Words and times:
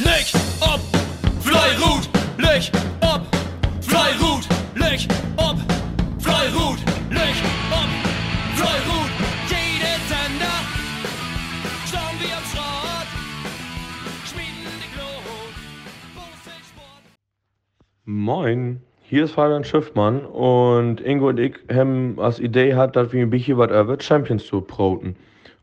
Leg 0.00 0.26
ob, 0.60 0.80
Fleirut, 1.40 2.08
leg 2.36 2.68
ob, 3.00 3.22
Fleirut, 3.80 4.44
leg 4.74 5.06
ob, 5.36 5.56
Fleirut, 6.18 6.78
leg 7.10 7.34
ob, 7.70 7.90
Fleirut. 8.56 9.10
Jede 9.48 9.94
Sender, 10.08 10.58
schauen 11.86 12.16
wir 12.18 12.36
am 12.36 12.44
Schrott, 12.50 13.08
schmieden 14.26 14.74
die 14.82 14.90
Glut. 14.96 15.54
Moin, 18.04 18.80
hier 19.04 19.24
ist 19.24 19.32
Fabian 19.34 19.62
Schiffmann 19.62 20.24
und 20.26 21.02
Ingo 21.02 21.28
und 21.28 21.38
ich 21.38 21.54
haben 21.72 22.18
als 22.18 22.40
Idee 22.40 22.74
hat, 22.74 22.96
dass 22.96 23.12
wir 23.12 23.22
ein 23.22 23.30
bisschen 23.30 23.58
was 23.58 23.70
über 23.70 23.96
Champions 24.00 24.44
Tour 24.48 24.66
broten. 24.66 25.14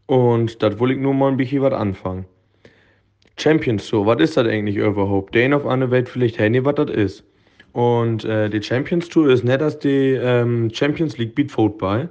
Und 0.05 0.63
das 0.63 0.79
will 0.79 0.91
ich 0.91 0.99
nur 0.99 1.13
mal 1.13 1.29
ein 1.31 1.37
bisschen 1.37 1.61
was 1.63 1.73
anfangen. 1.73 2.25
Champions 3.41 3.87
Tour, 3.87 4.05
was 4.05 4.21
ist 4.21 4.37
das 4.37 4.47
eigentlich 4.47 4.75
überhaupt? 4.75 5.33
Den 5.33 5.53
auf 5.53 5.65
einer 5.65 5.89
Welt 5.89 6.09
vielleicht 6.09 6.37
Handy, 6.37 6.63
was 6.63 6.75
das 6.75 6.91
ist. 6.91 7.23
Und 7.73 8.25
äh, 8.25 8.49
die 8.49 8.61
Champions 8.61 9.09
Tour 9.09 9.29
ist 9.29 9.43
nicht 9.43 9.61
als 9.61 9.79
die 9.79 10.11
ähm, 10.13 10.69
Champions 10.71 11.17
League 11.17 11.35
Beat 11.35 11.51
Football. 11.51 12.09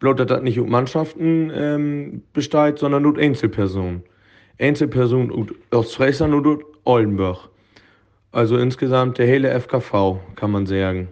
Bloß, 0.00 0.16
dass 0.16 0.26
das 0.26 0.42
nicht 0.42 0.58
aus 0.58 0.68
Mannschaften 0.68 1.52
ähm, 1.54 2.22
besteht, 2.32 2.78
sondern 2.78 3.02
nur 3.02 3.16
Einzelpersonen. 3.16 4.02
Einzelpersonen 4.58 5.30
und 5.30 5.52
aus 5.70 5.98
Oldenburg. 6.84 7.48
Also 8.32 8.56
insgesamt 8.56 9.18
der 9.18 9.26
hele 9.26 9.60
FKV, 9.60 10.18
kann 10.34 10.50
man 10.50 10.66
sagen. 10.66 11.08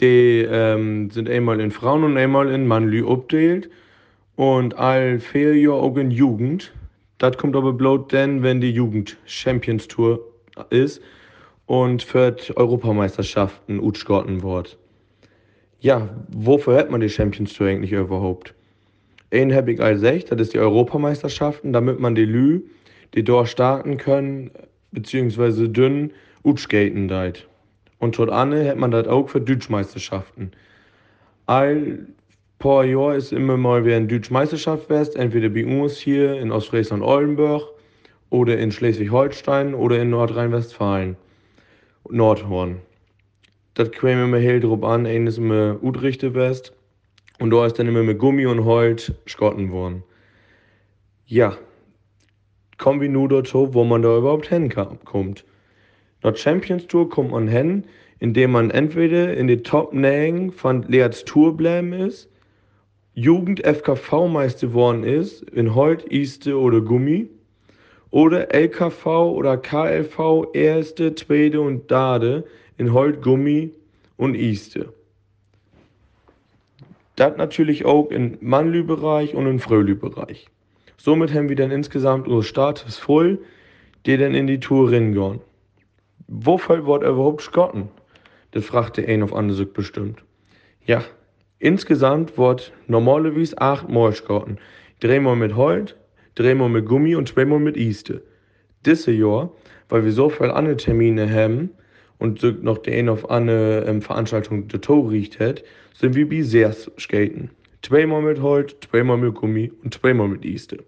Die 0.00 0.46
ähm, 0.48 1.10
sind 1.10 1.28
einmal 1.28 1.60
in 1.60 1.70
Frauen 1.70 2.04
und 2.04 2.16
einmal 2.16 2.50
in 2.50 2.66
Mannlü 2.66 3.06
abdelt 3.06 3.68
und 4.36 4.76
all 4.78 5.20
vier 5.20 5.56
Jahre 5.56 5.76
auch 5.76 5.96
in 5.96 6.10
Jugend. 6.10 6.72
Das 7.22 7.38
kommt 7.38 7.54
aber 7.54 7.72
bloß 7.72 8.08
dann, 8.08 8.42
wenn 8.42 8.60
die 8.60 8.72
Jugend 8.72 9.16
Champions 9.26 9.86
Tour 9.86 10.18
ist 10.70 11.00
und 11.66 12.02
für 12.02 12.32
die 12.32 12.56
Europameisterschaften 12.56 13.78
utschgotten 13.78 14.42
wird. 14.42 14.76
Ja, 15.78 16.08
wofür 16.32 16.76
hat 16.76 16.90
man 16.90 17.00
die 17.00 17.08
Champions 17.08 17.52
Tour 17.52 17.68
eigentlich 17.68 17.92
überhaupt? 17.92 18.54
Einen 19.32 19.54
habe 19.54 19.72
ich 19.72 19.80
als 19.80 20.02
echt, 20.02 20.32
das 20.32 20.40
ist 20.40 20.54
die 20.54 20.58
Europameisterschaften, 20.58 21.72
damit 21.72 22.00
man 22.00 22.16
die 22.16 22.24
Lü, 22.24 22.62
die 23.14 23.22
dort 23.22 23.48
starten 23.48 23.98
können, 23.98 24.50
beziehungsweise 24.90 25.68
dünn, 25.68 26.10
utskaten 26.42 27.06
deit. 27.06 27.46
Und 28.00 28.18
dort 28.18 28.30
anne 28.30 28.68
hat 28.68 28.78
man 28.78 28.90
das 28.90 29.06
auch 29.06 29.28
für 29.28 29.40
Deutschmeisterschaften. 29.40 30.50
All 31.46 32.00
paar 32.62 32.84
Jahr 32.84 33.16
ist 33.16 33.32
immer 33.32 33.56
mal 33.56 33.84
wieder 33.84 33.96
eine 33.96 34.06
Deutschmeisterschaft 34.06 34.88
west, 34.88 35.16
entweder 35.16 35.48
bei 35.48 35.66
uns 35.66 35.98
hier 35.98 36.38
in 36.38 36.52
Ostfriesland-Oldenburg 36.52 37.68
oder 38.30 38.56
in 38.56 38.70
Schleswig-Holstein 38.70 39.74
oder 39.74 40.00
in 40.00 40.10
Nordrhein-Westfalen, 40.10 41.16
Nordhorn. 42.08 42.76
Das 43.74 43.90
käme 43.90 44.22
immer 44.22 44.38
hell 44.38 44.60
drauf 44.60 44.84
an, 44.84 45.06
ein 45.06 45.26
ist 45.26 45.38
immer 45.38 45.82
Utrichte 45.82 46.36
west 46.36 46.72
und 47.40 47.50
da 47.50 47.66
ist 47.66 47.80
dann 47.80 47.88
immer 47.88 48.04
mit 48.04 48.20
Gummi 48.20 48.46
und 48.46 48.64
Holz 48.64 49.10
schotten 49.26 49.72
worden. 49.72 50.04
Ja, 51.26 51.58
kommen 52.78 53.00
wir 53.00 53.08
nur 53.08 53.28
dazu, 53.28 53.74
wo 53.74 53.82
man 53.82 54.02
da 54.02 54.16
überhaupt 54.16 54.46
hinkommt. 54.46 55.44
Nach 56.22 56.36
Champions 56.36 56.86
Tour 56.86 57.10
kommt 57.10 57.32
man 57.32 57.48
hin, 57.48 57.86
indem 58.20 58.52
man 58.52 58.70
entweder 58.70 59.36
in 59.36 59.48
die 59.48 59.64
Top 59.64 59.92
9 59.92 60.52
von 60.52 60.84
Leats 60.84 61.24
Tour 61.24 61.56
bleiben 61.56 61.92
ist, 61.92 62.28
Jugend 63.14 63.60
FKV 63.66 64.26
Meister 64.28 64.68
geworden 64.68 65.04
ist, 65.04 65.42
in 65.50 65.74
Holt, 65.74 66.04
Iste 66.10 66.58
oder 66.58 66.80
Gummi, 66.80 67.28
oder 68.10 68.54
LKV 68.54 69.06
oder 69.06 69.56
KLV 69.56 70.48
Erste, 70.54 71.14
Zweite 71.14 71.60
und 71.60 71.90
Dade 71.90 72.44
in 72.78 72.92
Holt, 72.92 73.22
Gummi 73.22 73.72
und 74.16 74.34
Iste. 74.34 74.92
Das 77.16 77.36
natürlich 77.36 77.84
auch 77.84 78.10
im 78.10 78.38
Mannlü-Bereich 78.40 79.34
und 79.34 79.46
im 79.46 79.60
Frölü-Bereich. 79.60 80.48
Somit 80.96 81.34
haben 81.34 81.48
wir 81.48 81.56
dann 81.56 81.70
insgesamt 81.70 82.26
unsere 82.26 82.44
Status 82.44 82.96
voll, 82.96 83.38
die 84.06 84.16
dann 84.16 84.34
in 84.34 84.46
die 84.46 84.60
Tour 84.60 84.90
reingehen. 84.90 85.40
Wofür 86.28 86.86
wird 86.86 87.02
überhaupt 87.02 87.42
Schotten? 87.42 87.88
Das 88.52 88.64
fragte 88.64 89.06
ein 89.06 89.22
auf 89.22 89.34
andere 89.34 89.66
bestimmt. 89.66 90.22
Ja, 90.86 91.04
insgesamt 91.62 92.36
wird 92.36 92.72
normalerweise 92.88 93.56
acht 93.58 93.88
Mal 93.88 94.12
Schotten. 94.12 94.58
Dreimal 95.00 95.36
mit 95.36 95.56
Holt, 95.56 95.96
dreimal 96.34 96.68
mit 96.68 96.86
Gummi 96.86 97.14
und 97.14 97.28
zweimal 97.28 97.60
mit 97.60 97.76
Iste. 97.76 98.22
Dieses 98.84 99.06
Jahr, 99.06 99.50
weil 99.88 100.04
wir 100.04 100.12
so 100.12 100.28
viele 100.28 100.54
andere 100.54 100.76
Termine 100.76 101.32
haben 101.32 101.70
und 102.18 102.42
noch 102.62 102.78
die 102.78 102.92
eine 102.92 103.12
auf 103.12 103.30
eine 103.30 103.84
ähm, 103.86 104.02
Veranstaltung 104.02 104.68
der 104.68 104.80
Tor 104.80 105.10
riecht 105.10 105.38
hat, 105.38 105.62
sind 105.94 106.14
wir 106.14 106.28
bei 106.28 106.42
sechs 106.42 106.90
Skaten. 106.98 107.50
Zweimal 107.82 108.22
mit 108.22 108.42
Holt, 108.42 108.76
zweimal 108.88 109.18
mit 109.18 109.34
Gummi 109.34 109.70
und 109.82 109.94
zweimal 109.94 110.28
mit 110.28 110.44
Iste. 110.44 110.78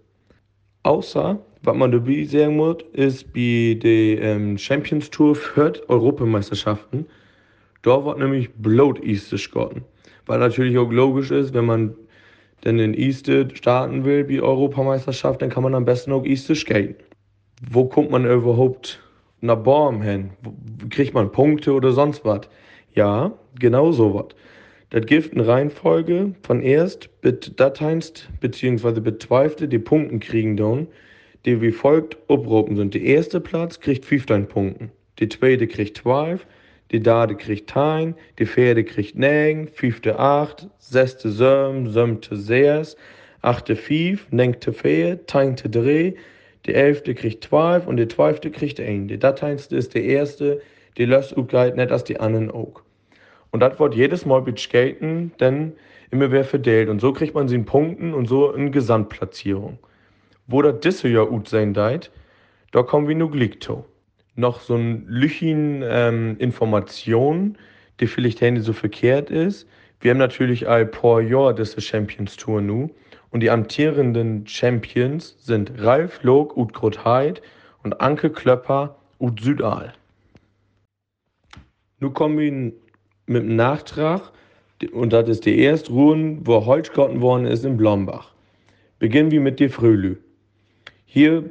Außer, 0.83 1.39
was 1.63 1.75
man 1.75 1.91
dabei 1.91 2.23
sagen 2.25 2.57
muss, 2.57 2.77
ist 2.93 3.33
bei 3.33 3.77
der 3.81 4.21
ähm, 4.21 4.57
Champions 4.57 5.09
Tour 5.09 5.35
für 5.35 5.73
Europameisterschaften, 5.87 7.05
da 7.81 8.03
wird 8.03 8.19
nämlich 8.19 8.49
Blood 8.53 9.03
Easter 9.03 9.37
schotten. 9.37 9.83
Weil 10.25 10.39
natürlich 10.39 10.77
auch 10.77 10.91
logisch 10.91 11.31
ist, 11.31 11.53
wenn 11.53 11.65
man 11.65 11.95
denn 12.63 12.79
in 12.79 12.93
Easter 12.93 13.47
starten 13.53 14.05
will, 14.05 14.27
wie 14.27 14.41
Europameisterschaft, 14.41 15.41
dann 15.41 15.49
kann 15.49 15.63
man 15.63 15.75
am 15.75 15.85
besten 15.85 16.11
auch 16.11 16.25
Easter 16.25 16.55
skaten. 16.55 16.95
Wo 17.69 17.85
kommt 17.85 18.11
man 18.11 18.25
überhaupt 18.25 19.01
nach 19.41 19.57
Borm 19.57 20.01
hin? 20.01 20.31
Kriegt 20.89 21.13
man 21.13 21.31
Punkte 21.31 21.73
oder 21.73 21.91
sonst 21.91 22.25
was? 22.25 22.41
Ja, 22.93 23.33
genau 23.59 23.91
so 23.91 24.13
was. 24.13 24.27
Das 24.89 25.05
gibt 25.05 25.33
eine 25.33 25.47
Reihenfolge 25.47 26.33
von 26.43 26.61
erst 26.61 27.21
bis 27.21 27.51
Dateinst 27.55 28.29
beziehungsweise 28.39 29.01
bis 29.01 29.19
Zweifte 29.19 29.67
die 29.67 29.79
Punkten 29.79 30.19
kriegen 30.19 30.55
dann, 30.57 30.87
die 31.45 31.61
wie 31.61 31.71
folgt 31.71 32.17
abrufen 32.29 32.75
sind. 32.75 32.93
Der 32.93 33.01
erste 33.01 33.39
Platz 33.39 33.79
kriegt 33.79 34.05
15 34.05 34.47
Punkten, 34.47 34.91
die 35.19 35.29
zweite 35.29 35.67
kriegt 35.67 35.97
12, 35.97 36.45
die 36.91 37.01
Dade 37.01 37.35
kriegt 37.35 37.71
10, 37.71 38.15
die 38.39 38.45
Pferde 38.45 38.83
kriegt 38.83 39.17
9, 39.17 39.67
fünfte 39.67 40.19
8, 40.19 40.67
sechste 40.77 41.31
7, 41.31 41.91
siebte 41.91 42.35
6, 42.35 42.95
achte 43.41 43.75
5, 43.75 44.31
nenkte 44.31 44.73
4, 44.73 45.25
teinte 45.25 45.69
3, 45.69 46.15
die 46.65 46.73
elfte 46.73 47.13
kriegt 47.13 47.43
12 47.43 47.87
und 47.87 47.97
die 47.97 48.07
zwölfte 48.07 48.49
kriegt 48.51 48.79
1. 48.79 49.07
Die 49.07 49.19
Dateinste 49.19 49.75
ist 49.75 49.93
der 49.93 50.03
erste, 50.03 50.61
die 50.97 51.05
löst 51.05 51.37
auch 51.37 51.51
nicht 51.51 51.91
als 51.91 52.03
die 52.03 52.19
anderen 52.19 52.49
auch. 52.49 52.81
Und 53.51 53.59
das 53.59 53.79
wird 53.79 53.95
jedes 53.95 54.25
Mal 54.25 54.43
Skaten 54.57 55.31
dann 55.37 55.73
immer 56.11 56.31
wieder 56.31 56.43
verdelt. 56.43 56.89
Und 56.89 56.99
so 57.01 57.13
kriegt 57.13 57.35
man 57.35 57.47
sie 57.47 57.55
in 57.55 57.65
Punkten 57.65 58.13
und 58.13 58.27
so 58.27 58.51
in 58.51 58.71
Gesamtplatzierung. 58.71 59.79
Wo 60.47 60.61
das 60.61 60.79
dieses 60.79 61.03
Jahr 61.03 61.27
gut 61.27 61.47
sein 61.47 61.73
deit, 61.73 62.11
da 62.71 62.83
kommen 62.83 63.07
wir 63.07 63.15
nur 63.15 63.31
Glikto. 63.31 63.85
Noch 64.35 64.59
so 64.59 64.75
ein 64.75 65.05
Lüchin 65.07 65.83
ähm, 65.83 66.35
Information, 66.39 67.57
die 67.99 68.07
vielleicht 68.07 68.41
nicht 68.41 68.63
so 68.63 68.73
verkehrt 68.73 69.29
ist. 69.29 69.67
Wir 70.01 70.11
haben 70.11 70.17
natürlich 70.17 70.67
all 70.67 70.85
paar 70.85 71.21
Jahr 71.21 71.53
diese 71.53 71.81
Champions 71.81 72.35
Tour 72.35 72.61
nu. 72.61 72.89
Und 73.31 73.41
die 73.41 73.49
amtierenden 73.49 74.45
Champions 74.47 75.35
sind 75.39 75.71
Ralf 75.77 76.23
Log 76.23 76.55
ut 76.55 76.73
Grotheid 76.73 77.41
und 77.83 77.99
Anke 77.99 78.29
Klöpper 78.29 78.95
ut 79.19 79.41
Südal. 79.41 79.93
Nu 81.99 82.11
kommen 82.11 82.37
wir 82.37 82.51
mit 82.51 83.43
dem 83.43 83.55
Nachtrag, 83.55 84.31
und 84.91 85.13
das 85.13 85.29
ist 85.29 85.45
die 85.45 85.59
erste 85.59 85.91
Ruhe, 85.91 86.37
wo 86.41 86.65
Holz 86.65 86.95
worden 86.95 87.45
ist 87.45 87.65
in 87.65 87.77
Blombach. 87.77 88.33
Beginnen 88.99 89.31
wir 89.31 89.41
mit 89.41 89.59
der 89.59 89.69
Frühlü. 89.69 90.17
Hier 91.05 91.43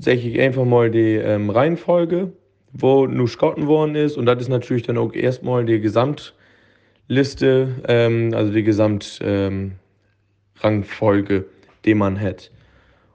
sage 0.00 0.18
ich 0.18 0.40
einfach 0.40 0.64
mal 0.64 0.90
die 0.90 1.14
ähm, 1.14 1.50
Reihenfolge, 1.50 2.32
wo 2.72 3.06
nur 3.06 3.28
Skotten 3.28 3.66
worden 3.66 3.94
ist. 3.94 4.18
Und 4.18 4.26
das 4.26 4.42
ist 4.42 4.48
natürlich 4.48 4.82
dann 4.82 4.98
auch 4.98 5.14
erstmal 5.14 5.64
die 5.64 5.80
Gesamtliste, 5.80 7.68
ähm, 7.88 8.32
also 8.34 8.52
die 8.52 8.62
Gesamtrangfolge, 8.62 11.34
ähm, 11.34 11.44
die 11.84 11.94
man 11.94 12.20
hat. 12.20 12.50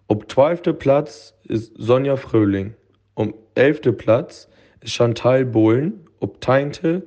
Ob 0.08 0.32
12. 0.32 0.80
Platz 0.80 1.36
ist 1.48 1.74
Sonja 1.78 2.16
Fröhling. 2.16 2.74
Um 3.14 3.36
11. 3.56 3.98
Platz 3.98 4.50
ist 4.82 4.94
Chantal 4.94 5.46
Bohlen. 5.46 5.94
Ob 6.20 6.44
10. 6.44 7.04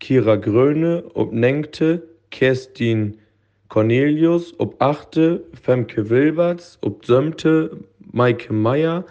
Kira 0.00 0.36
Gröne, 0.36 1.04
ob 1.14 1.32
Nenkte, 1.32 2.02
Kerstin 2.30 3.18
Cornelius, 3.68 4.54
ob 4.58 4.80
Achte, 4.80 5.42
Femke 5.60 6.08
Wilberts, 6.08 6.78
ob 6.82 7.04
Sömte, 7.04 7.76
Maike 8.12 8.52
Meier, 8.52 9.04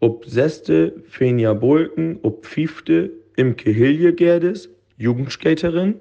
ob 0.00 0.24
Seste, 0.26 0.94
Fenja 1.08 1.54
Bolken, 1.54 2.18
ob 2.22 2.46
Fifte, 2.46 3.10
Imke 3.36 3.70
Hiljegerdes, 3.70 4.68
Jugendskaterin, 4.96 5.96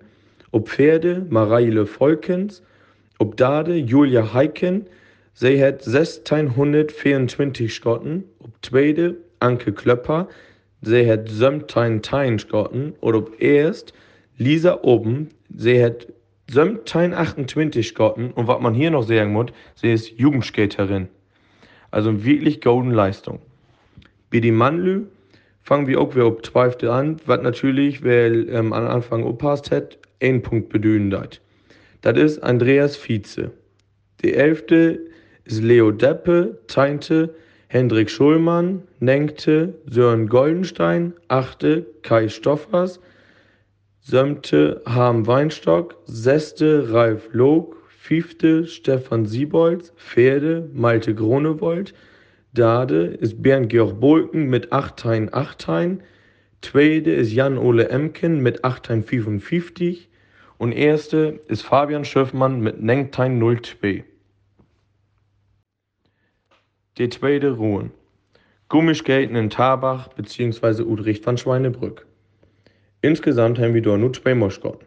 ob 0.51 0.69
Pferde, 0.69 1.25
Mareile 1.29 1.85
Volkens, 1.85 2.63
ob 3.19 3.37
Dade, 3.37 3.75
Julia 3.75 4.33
Heiken, 4.33 4.85
sie 5.33 5.63
hat 5.63 5.85
1624 5.85 7.73
Schotten, 7.73 8.23
ob 8.39 8.61
Tweede, 8.61 9.17
Anke 9.39 9.71
Klöpper, 9.71 10.27
sie 10.81 11.09
hat 11.09 11.29
sömtein 11.29 12.01
tein 12.01 12.39
skotten, 12.39 12.93
oder 13.01 13.23
erst 13.39 13.93
Lisa 14.37 14.79
oben, 14.83 15.29
sie 15.55 15.83
hat 15.83 16.07
sömtein 16.49 17.13
28 17.13 17.87
skotten, 17.87 18.31
und 18.31 18.47
was 18.47 18.61
man 18.61 18.73
hier 18.73 18.91
noch 18.91 19.03
sagen 19.03 19.33
muss, 19.33 19.47
sie 19.75 19.91
ist 19.91 20.11
Jugendskaterin. 20.17 21.09
Also 21.91 22.23
wirklich 22.25 22.61
golden 22.61 22.91
Leistung. 22.91 23.39
Bei 24.31 24.39
die 24.39 24.51
Mannlü 24.51 25.05
fangen 25.61 25.87
wir 25.87 25.99
auch 25.99 26.15
wieder 26.15 26.25
auf 26.25 26.41
12. 26.41 26.83
an, 26.83 27.17
was 27.25 27.41
natürlich, 27.41 28.03
weil 28.03 28.49
ähm, 28.49 28.73
am 28.73 28.87
Anfang 28.87 29.23
aufpasst 29.23 29.71
hat, 29.71 29.97
ein 30.21 30.41
Punkt 30.41 30.69
bedeuten 30.69 31.13
hat. 31.17 31.41
Das 32.01 32.17
ist 32.17 32.43
Andreas 32.43 32.95
Vize. 32.95 33.51
Die 34.23 34.33
11. 34.33 34.99
ist 35.45 35.61
Leo 35.61 35.91
Deppe, 35.91 36.57
10. 36.67 37.29
Hendrik 37.67 38.09
Schulmann, 38.09 38.83
9. 38.99 39.33
Sören 39.87 40.27
Goldenstein, 40.27 41.13
8. 41.27 41.65
Kai 42.01 42.29
Stoffers, 42.29 42.99
7. 44.01 44.39
Harm 44.85 45.27
Weinstock, 45.27 45.97
6. 46.05 46.55
Ralf 46.61 47.27
Log, 47.33 47.75
5. 48.07 48.69
Stefan 48.69 49.25
Siebold, 49.25 49.91
4. 49.97 50.69
Malte 50.73 51.13
Gronewold, 51.13 51.93
Dade 52.53 53.07
ist 53.07 53.43
Bernd 53.43 53.67
Georg 53.67 53.99
Bolken 53.99 54.47
mit 54.49 54.71
8 54.71 54.95
Teilen 54.95 55.33
8 55.33 55.59
Teilen, 55.59 56.03
Zweite 56.61 57.11
ist 57.11 57.33
Jan-Ole 57.33 57.89
Emken 57.89 58.41
mit 58.41 58.63
8 58.63 58.83
Teilen 58.83 59.03
55 59.03 60.07
und 60.57 60.71
Erste 60.71 61.41
ist 61.49 61.63
Fabian 61.63 62.05
Schöffmann 62.05 62.61
mit 62.61 62.81
9 62.81 63.11
Teilen 63.11 63.41
02. 63.61 64.05
Die 66.97 67.09
zweite 67.09 67.51
Ruhen. 67.51 67.91
Gummiskaten 68.69 69.35
in 69.35 69.49
Tabach 69.49 70.07
bzw. 70.13 70.83
Udricht 70.83 71.25
van 71.25 71.37
Schweinebrück. 71.37 72.07
Insgesamt 73.01 73.59
haben 73.59 73.73
wir 73.73 73.81
dort 73.81 73.99
nur 73.99 74.13
zwei 74.13 74.33
Moschgotten. 74.33 74.85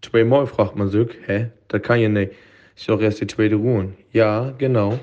Zweimal 0.00 0.46
fragt 0.46 0.76
man 0.76 0.88
sich, 0.88 1.08
hä, 1.26 1.50
das 1.66 1.82
kann 1.82 1.98
ja 1.98 2.08
nicht. 2.08 2.32
Ist 2.76 2.88
doch 2.88 3.00
erst 3.00 3.20
die 3.20 3.26
zweite 3.26 3.56
Ruhen. 3.56 3.94
Ja, 4.12 4.52
genau. 4.58 4.98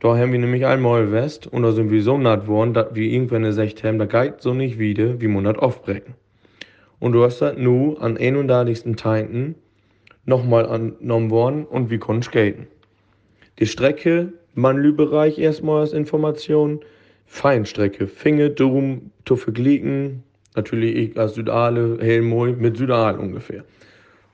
Da 0.00 0.16
haben 0.16 0.32
wir 0.32 0.38
nämlich 0.38 0.66
einmal 0.66 1.10
West 1.12 1.46
und 1.46 1.62
da 1.62 1.72
sind 1.72 1.90
wir 1.90 2.02
so 2.02 2.18
naht 2.18 2.46
worden, 2.46 2.74
dass 2.74 2.94
wir 2.94 3.10
irgendwann 3.10 3.44
gesagt 3.44 3.82
haben, 3.82 3.98
da 3.98 4.04
geht 4.04 4.42
so 4.42 4.52
nicht 4.52 4.78
wieder, 4.78 5.20
wie 5.20 5.28
man 5.28 5.44
das 5.44 5.58
aufbrechen. 5.58 6.14
Und 6.98 7.12
du 7.12 7.24
hast 7.24 7.40
das 7.40 7.56
nu 7.56 7.96
an 7.96 8.16
31. 8.16 8.96
Teinten 8.96 9.54
nochmal 10.24 10.66
angenommen 10.66 11.30
worden 11.30 11.64
und 11.64 11.90
wir 11.90 11.98
konnten 11.98 12.22
skaten. 12.22 12.66
Die 13.58 13.66
Strecke 13.66 14.32
Mannlü-Bereich 14.56 15.38
erstmal 15.38 15.82
als 15.82 15.92
Information. 15.92 16.80
Feinstrecke. 17.26 18.06
Finge, 18.06 18.50
Drum, 18.50 19.10
Tuffe-Glieken. 19.24 20.22
Natürlich 20.54 20.96
ich 20.96 21.18
als 21.18 21.34
Südale, 21.34 21.98
Helmoi 22.00 22.52
mit 22.52 22.78
Südal 22.78 23.18
ungefähr. 23.18 23.64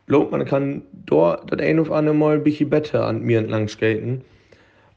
Bloß 0.07 0.31
man 0.31 0.45
kann 0.45 0.83
dort 1.07 1.51
das 1.51 1.61
ein 1.61 1.79
auf 1.79 1.91
andere 1.91 2.15
Mal 2.15 2.37
ein 2.37 2.45
bisschen 2.45 2.71
besser 2.71 3.07
an 3.07 3.23
mir 3.23 3.39
entlang 3.39 3.69
skaten 3.69 4.23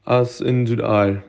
als 0.04 0.40
in 0.40 0.66
Südal. 0.66 1.22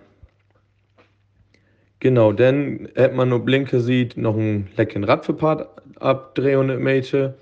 Genau, 2.00 2.32
dann 2.32 2.90
hat 2.96 3.16
man 3.16 3.34
auf 3.34 3.48
linke 3.48 3.80
sieht 3.80 4.18
noch 4.18 4.38
einen 4.38 4.68
leckeren 4.78 5.04
Radverpart 5.04 5.68
ab 6.00 6.36
300 6.36 6.80
Meter 6.80 7.36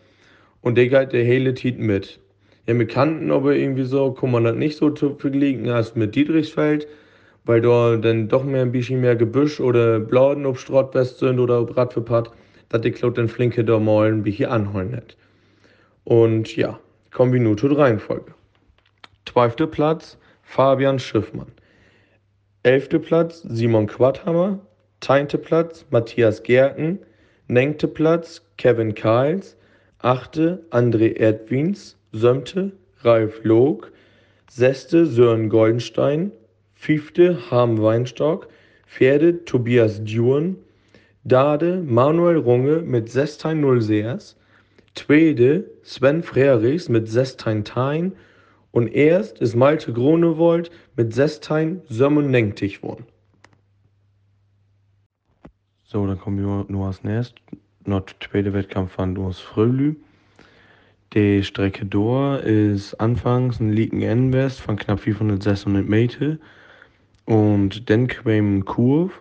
und 0.61 0.77
der 0.77 0.87
geht 0.87 1.11
der 1.11 1.23
hele 1.23 1.53
Tit 1.53 1.77
mit. 1.77 2.19
Ja, 2.67 2.77
wir 2.77 2.88
kannten 2.88 3.31
aber 3.31 3.53
irgendwie 3.55 3.83
so, 3.83 4.11
kann 4.11 4.31
man 4.31 4.45
das 4.45 4.55
nicht 4.55 4.77
so 4.77 4.89
zu 4.89 5.15
vergleichen 5.15 5.69
als 5.69 5.95
mit 5.95 6.15
Dietrichsfeld, 6.15 6.88
weil 7.45 7.61
da 7.61 7.97
dann 7.97 8.27
doch 8.27 8.43
mehr 8.43 8.61
ein 8.61 8.71
bisschen 8.71 9.01
mehr 9.01 9.15
Gebüsch 9.15 9.59
oder 9.59 9.99
Bladen 9.99 10.45
auf 10.45 10.59
Strottwest 10.59 11.19
sind 11.19 11.39
oder 11.39 11.59
auf 11.59 11.75
Radverpart, 11.75 12.31
dass 12.69 12.81
die 12.81 12.91
Klaut 12.91 13.17
den 13.17 13.27
Flinke 13.27 13.63
da 13.63 13.77
mal 13.77 14.07
ein 14.07 14.23
bisschen 14.23 14.49
anholen 14.49 14.95
hat. 14.95 15.15
Und 16.05 16.55
ja, 16.55 16.79
zur 17.55 17.77
Reihenfolge. 17.77 18.33
Zwölfter 19.25 19.67
Platz, 19.67 20.17
Fabian 20.43 20.99
Schiffmann. 20.99 21.51
Elfter 22.63 22.99
Platz, 22.99 23.41
Simon 23.41 23.87
Quadhammer. 23.87 24.59
Zehnter 25.01 25.39
Platz, 25.39 25.85
Matthias 25.89 26.43
Gerken. 26.43 26.99
Neunter 27.47 27.87
Platz, 27.87 28.41
Kevin 28.57 28.93
Karls. 28.93 29.57
Achte, 29.99 30.63
André 30.69 31.17
Erdwins. 31.17 31.97
Sömte, 32.11 32.71
Ralf 33.01 33.43
Log. 33.43 33.91
Sechste, 34.49 35.07
Sören 35.07 35.49
Goldenstein. 35.49 36.31
Fünfte, 36.75 37.49
Harm 37.49 37.81
Weinstock. 37.81 38.47
Vierte, 38.85 39.43
Tobias 39.45 40.03
Duren. 40.03 40.57
Dade, 41.23 41.81
Manuel 41.83 42.37
Runge 42.37 42.81
mit 42.81 43.09
16 43.09 43.81
Seers. 43.81 44.35
Tweede, 44.95 45.69
Sven 45.83 46.24
Frerichs 46.24 46.89
mit 46.89 47.07
16 47.07 47.63
Tein. 47.63 48.13
Und 48.71 48.88
erst 48.88 49.39
ist 49.39 49.56
Malte 49.56 49.94
Gronewold 49.94 50.71
mit 50.95 51.13
16 51.13 51.81
97 51.88 52.83
worden. 52.83 53.06
So, 55.83 56.06
dann 56.07 56.19
kommen 56.19 56.39
wir 56.39 56.65
nur 56.68 56.88
als 56.88 57.03
nächstes. 57.03 57.42
Der 57.86 58.03
zweite 58.19 58.53
Wettkampf 58.53 58.94
von 58.94 59.15
Urs 59.18 59.39
Frölü. 59.39 59.95
Die 61.13 61.44
Strecke 61.44 61.86
dort 61.86 62.44
ist 62.44 62.95
anfangs 62.95 63.59
ein 63.59 63.71
Liegen 63.71 64.01
N-West 64.01 64.59
von 64.59 64.75
knapp 64.75 65.00
400, 65.00 65.41
600 65.41 65.88
Meter. 65.88 66.38
Und 67.25 67.89
dann 67.89 68.07
kam 68.07 68.65
Kurve, 68.65 69.13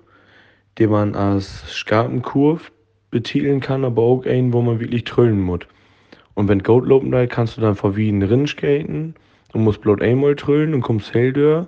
die 0.79 0.87
man 0.87 1.15
als 1.15 1.63
Skarpenkurve 1.71 2.73
betiteln 3.15 3.61
kann, 3.61 3.85
aber 3.85 4.03
auch 4.03 4.27
einen, 4.27 4.53
wo 4.53 4.61
man 4.61 4.81
wirklich 4.81 5.05
trüllen 5.05 5.41
muss. 5.41 5.61
Und 6.35 6.49
wenn 6.49 6.65
Goat 6.65 6.85
lopen 6.85 7.13
da, 7.13 7.25
kannst 7.29 7.57
du 7.57 7.61
dann 7.61 7.77
vor 7.77 7.95
Wien 7.95 8.47
skaten 8.49 9.15
und 9.53 9.63
musst 9.63 9.83
bloß 9.83 10.01
einmal 10.01 10.35
trüllen 10.35 10.75
und 10.75 10.81
kommst 10.81 11.15
hell 11.15 11.33
durch. 11.33 11.67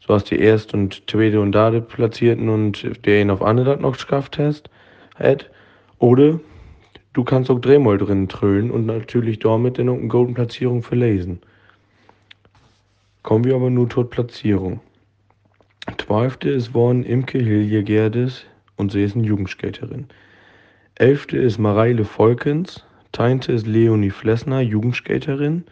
So 0.00 0.14
hast 0.14 0.30
die 0.30 0.38
erste 0.38 0.78
und 0.78 1.02
zweite 1.06 1.38
und 1.38 1.52
dritte 1.52 1.82
Platzierten 1.82 2.48
und 2.48 3.04
der 3.04 3.20
ihn 3.20 3.30
auf 3.30 3.42
andere 3.42 3.76
noch 3.76 3.92
geschafft 3.92 4.38
hast, 4.38 4.70
hat. 5.16 5.50
Oder 5.98 6.40
du 7.12 7.24
kannst 7.24 7.50
auch 7.50 7.60
dreimal 7.60 7.98
drin 7.98 8.30
trüllen 8.30 8.70
und 8.70 8.86
natürlich 8.86 9.38
damit 9.38 9.78
dann 9.78 9.90
eine 9.90 10.08
Golden 10.08 10.32
Platzierung 10.32 10.82
verlesen. 10.82 11.40
Kommen 13.22 13.44
wir 13.44 13.54
aber 13.54 13.68
nur 13.68 13.90
zur 13.90 14.08
Platzierung. 14.08 14.80
Zwölfte 15.98 16.48
ist 16.48 16.72
worden 16.72 17.04
Imke 17.04 17.38
Hilje 17.38 17.82
Gerdes 17.82 18.46
und 18.76 18.92
sie 18.92 19.02
ist 19.02 19.14
eine 19.14 19.26
Jugendskaterin. 19.26 20.06
Elfte 21.00 21.38
ist 21.38 21.56
Mareile 21.56 22.04
Volkens. 22.04 22.84
Teinte 23.10 23.52
ist 23.52 23.66
Leonie 23.66 24.10
Flessner, 24.10 24.60
Jugendskaterin. 24.60 25.64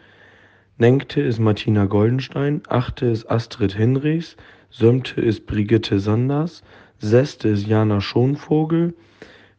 Nenkte 0.79 1.21
ist 1.21 1.37
Martina 1.37 1.85
Goldenstein. 1.85 2.63
Achte 2.67 3.05
ist 3.05 3.29
Astrid 3.29 3.73
Hinrichs. 3.73 4.37
Sömte 4.71 5.21
ist 5.21 5.45
Brigitte 5.45 5.99
Sanders. 5.99 6.63
Seste 6.97 7.49
ist 7.49 7.67
Jana 7.67 8.01
Schonvogel. 8.01 8.95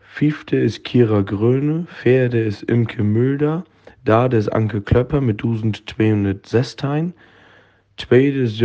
Fünfte 0.01 0.57
ist 0.57 0.83
Kira 0.83 1.21
Gröne. 1.21 1.87
Vierte 1.89 2.39
ist 2.39 2.65
Imke 2.65 3.05
Mülder. 3.05 3.63
Dade 4.05 4.39
ist 4.39 4.49
Anke 4.49 4.81
Klöpper 4.81 5.21
mit 5.21 5.41
1216. 5.41 7.15
Zweite 7.97 8.39
ist 8.39 8.61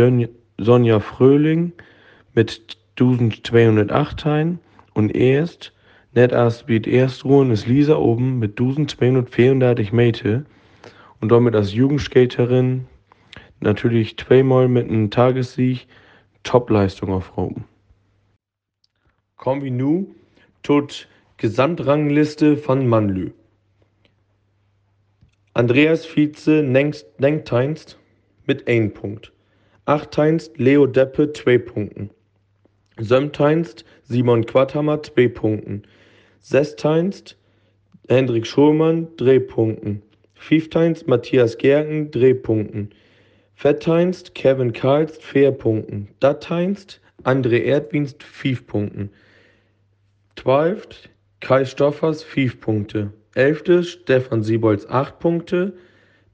Sonja 0.58 0.98
Fröhling 0.98 1.72
mit 2.34 2.76
1208 2.98 4.58
und 4.94 5.14
erst 5.14 5.72
Net 6.16 6.32
erst 6.32 7.26
ruhen 7.26 7.50
ist 7.50 7.66
Lisa 7.66 7.96
oben 7.96 8.38
mit 8.38 8.52
1234 8.52 9.92
Meter 9.92 10.46
und 11.20 11.30
damit 11.30 11.54
als 11.54 11.74
Jugendskaterin 11.74 12.86
natürlich 13.60 14.16
zweimal 14.16 14.66
mit 14.66 14.88
einem 14.88 15.10
Tagessieg 15.10 15.86
Topleistung 16.42 17.12
auf 17.12 17.36
Rauben. 17.36 17.66
Kommen 19.36 19.62
wir 19.62 19.70
nun 19.70 20.14
zur 20.62 20.88
Gesamtrangliste 21.36 22.56
von 22.56 22.86
Manlü. 22.86 23.32
Andreas 25.52 26.06
Vize 26.06 26.62
Nengteinst 26.62 27.98
mit 28.46 28.66
1 28.66 28.94
Punkt. 28.94 29.34
Achteinst 29.84 30.56
Leo 30.56 30.86
Deppe 30.86 31.34
2 31.34 31.58
Punkten. 31.58 32.10
Sömteinst 32.96 33.84
Simon 34.04 34.46
Quadhammer 34.46 35.02
2 35.02 35.28
Punkten. 35.28 35.82
Sechsteinst 36.40 37.36
Hendrik 38.08 38.46
Schulmann, 38.46 39.08
Drehpunkten. 39.16 40.02
Fünfteinst 40.34 41.08
Matthias 41.08 41.58
Gerken, 41.58 42.10
Drehpunkten. 42.10 42.90
Fetteinst 43.54 44.34
Kevin 44.34 44.72
Karls, 44.72 45.18
vier 45.18 45.50
Punkten. 45.50 46.08
Datteinst 46.20 47.00
André 47.24 47.62
Erdwinst, 47.62 48.22
fünf 48.22 48.66
Punkten. 48.66 49.10
Zwölft 50.36 51.10
Kai 51.40 51.64
Stoffers, 51.64 52.22
fünf 52.22 52.60
Punkte. 52.60 53.12
Elfte 53.34 53.82
Stefan 53.82 54.42
Siebolds, 54.42 54.88
acht 54.88 55.18
Punkte. 55.18 55.72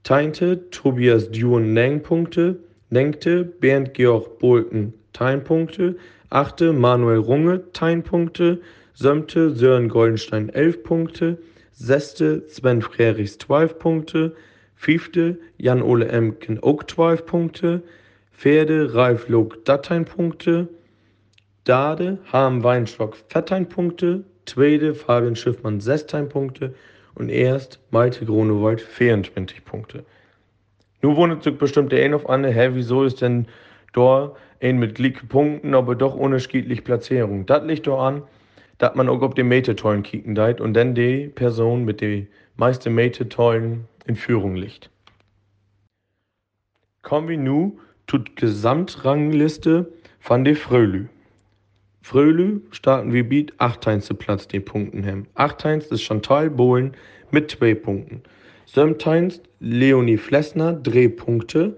Teinte 0.03 0.69
Tobias 0.69 1.31
Duon, 1.31 1.73
neun 1.73 2.01
Punkte. 2.01 2.59
Bernd 2.89 3.93
Georg 3.93 4.37
Bolken, 4.37 4.93
neun 5.17 5.43
Punkte. 5.43 5.95
Achte 6.29 6.73
Manuel 6.73 7.19
Runge, 7.19 7.63
10 7.73 8.03
Punkte. 8.03 8.61
Sömte 8.93 9.51
Sören 9.51 9.89
Goldenstein, 9.89 10.49
11 10.49 10.83
Punkte. 10.83 11.37
Seste 11.71 12.43
Sven 12.47 12.81
Frerichs, 12.81 13.37
12 13.39 13.79
Punkte. 13.79 14.35
Fünfte 14.75 15.39
Jan-Ole 15.57 16.07
Emken, 16.07 16.61
auch 16.61 16.83
12 16.83 17.25
Punkte. 17.25 17.83
Pferde 18.31 18.93
Ralf 18.93 19.29
Log, 19.29 19.65
13 19.65 20.05
Punkte. 20.05 20.67
Dade 21.63 22.19
Harm 22.31 22.63
Weinstock, 22.63 23.17
14 23.29 23.67
Punkte. 23.67 24.23
Tweede 24.45 24.93
Fabian 24.93 25.35
Schiffmann, 25.35 25.79
16 25.79 26.29
Punkte. 26.29 26.75
Und 27.15 27.29
erst 27.29 27.79
Malte 27.91 28.25
Gronewold, 28.25 28.81
24 28.81 29.63
Punkte. 29.65 30.03
Nun 31.01 31.15
wundert 31.15 31.43
sich 31.43 31.57
bestimmt 31.57 31.91
der 31.91 32.05
ein 32.05 32.13
auf 32.13 32.29
andere, 32.29 32.53
hä, 32.53 32.69
wieso 32.73 33.03
ist 33.03 33.21
denn 33.21 33.47
da 33.93 34.35
ein 34.61 34.79
mit 34.79 34.95
gleichen 34.95 35.27
Punkten, 35.27 35.73
aber 35.75 35.95
doch 35.95 36.15
unterschiedlich 36.15 36.83
Platzierung? 36.83 37.45
Das 37.45 37.63
liegt 37.65 37.87
doch 37.87 38.01
an, 38.01 38.23
dass 38.83 38.95
man 38.95 39.07
auch 39.07 39.21
auf 39.21 39.33
die 39.33 39.43
Metetollen 39.43 40.03
kicken 40.03 40.35
deit 40.35 40.59
und 40.59 40.73
dann 40.73 40.93
die 40.93 41.29
Person 41.29 41.85
mit 41.85 42.01
den 42.01 42.27
meisten 42.57 42.93
Metetollen 42.93 43.85
in 44.05 44.17
Führung 44.17 44.57
liegt. 44.57 44.89
Kommen 47.01 47.29
wir 47.29 47.37
nun 47.37 47.79
zur 48.07 48.25
Gesamtrangliste 48.35 49.89
von 50.19 50.43
der 50.43 50.57
Frölü. 50.57 51.05
Frölü 52.01 52.59
starten 52.71 53.13
wir 53.13 53.23
mit 53.23 53.53
8. 53.57 54.19
Platz 54.19 54.49
den 54.49 54.65
Punkten 54.65 55.05
haben. 55.05 55.27
8. 55.35 55.65
ist 55.89 56.01
Chantal 56.01 56.49
Bohlen 56.49 56.91
mit 57.31 57.51
2 57.51 57.75
Punkten. 57.75 58.21
Siebtens 58.65 59.41
Leonie 59.61 60.17
Flessner, 60.17 60.73
drei 60.73 61.07
Punkte. 61.07 61.77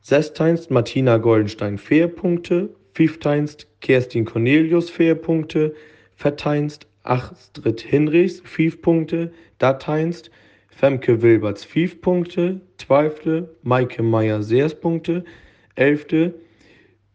Sechstens 0.00 0.70
Martina 0.70 1.18
Goldenstein, 1.18 1.78
vier 1.78 2.08
Punkte. 2.08 2.70
Fünftens 2.94 3.58
Kerstin 3.80 4.24
Cornelius, 4.24 4.90
vier 4.90 5.14
Punkte. 5.14 5.76
Viertens 6.16 6.80
Astrid 7.04 7.80
Hinrichs, 7.80 8.40
fünf 8.44 8.80
Punkte. 8.80 9.32
Dateinst 9.58 10.30
Femke 10.68 11.22
Wilberts, 11.22 11.64
fünf 11.64 12.00
Punkte. 12.00 12.60
Zwölfte 12.78 13.54
Maike 13.62 14.02
Meyer, 14.02 14.42
sechs 14.42 14.74
Punkte. 14.74 15.24
Elfte 15.74 16.34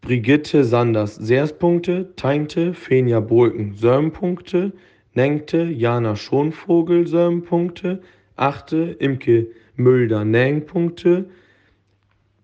Brigitte 0.00 0.64
Sanders, 0.64 1.16
sechs 1.16 1.52
Punkte. 1.52 2.14
Teinte 2.16 2.74
Fenja 2.74 3.20
Bolken, 3.20 3.74
sieben 3.74 4.12
Punkte. 4.12 4.72
Nenkte 5.14 5.64
Jana 5.64 6.16
Schonvogel, 6.16 7.06
sieben 7.06 7.42
Punkte. 7.42 8.00
Achte 8.36 8.96
Imke 8.98 9.48
Mülder, 9.76 10.24
neun 10.24 10.66
Punkte. 10.66 11.30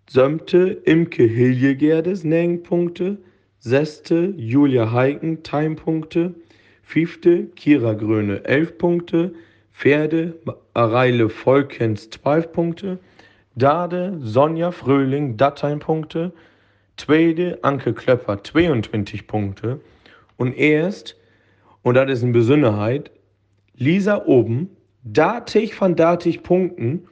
Sömte 0.09 0.83
Imke 0.85 1.25
Hiljegerdes, 1.25 2.25
neun 2.25 2.63
Punkte. 2.63 3.19
Seste 3.59 4.35
Julia 4.37 4.93
Heiken, 4.93 5.39
neun 5.51 5.77
Punkte. 5.77 6.35
Fünfte 6.85 7.47
Kira 7.57 7.95
Gröne, 7.95 8.45
elf 8.45 8.79
Punkte. 8.79 9.33
Pferde 9.73 10.35
Areile 10.75 11.29
Volkens, 11.29 12.11
zwölf 12.11 12.53
Punkte. 12.53 12.99
Dade 13.57 14.19
Sonja 14.21 14.71
Fröhling, 14.71 15.37
Datein 15.37 15.81
Punkte. 15.81 16.33
Zweite 16.97 17.59
Anke 17.63 17.93
Klöpper, 17.93 18.43
22 18.45 19.27
Punkte. 19.27 19.81
Und 20.37 20.57
erst, 20.57 21.17
und 21.83 21.95
das 21.95 22.11
ist 22.11 22.23
eine 22.23 22.33
Besonderheit, 22.33 23.11
Lisa 23.77 24.25
Oben, 24.27 24.71
datig 25.03 25.75
von 25.75 25.97
datig 25.97 26.45
Punkten. 26.45 27.09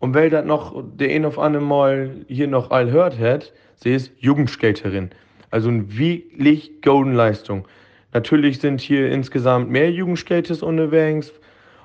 Und 0.00 0.14
weil 0.14 0.30
das 0.30 0.44
noch 0.44 0.82
der 0.96 1.10
ein 1.10 1.24
auf 1.24 1.38
andere 1.38 1.62
Mal 1.62 2.24
hier 2.26 2.48
noch 2.48 2.72
all 2.72 2.90
hört 2.90 3.18
hat, 3.18 3.52
sie 3.76 3.94
ist 3.94 4.10
Jugendskaterin. 4.18 5.10
Also 5.50 5.68
eine 5.68 5.96
wirklich 5.96 6.82
golden 6.82 7.12
Leistung. 7.12 7.68
Natürlich 8.12 8.60
sind 8.60 8.80
hier 8.80 9.10
insgesamt 9.10 9.70
mehr 9.70 9.90
Jugendskaters 9.90 10.62
unterwegs, 10.62 11.32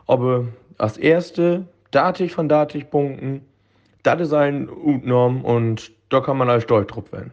aber 0.08 0.46
als 0.78 0.98
erste 0.98 1.66
datig 1.92 2.34
von 2.34 2.50
datig 2.50 2.90
Punkten, 2.90 3.46
das 4.04 4.22
ist 4.22 4.34
ein 4.34 4.70
Utnorm 4.70 5.44
und 5.44 5.92
da 6.10 6.20
kann 6.22 6.38
man 6.38 6.50
als 6.50 6.64
stolz 6.64 6.90
drauf 6.92 7.12
werden. 7.12 7.32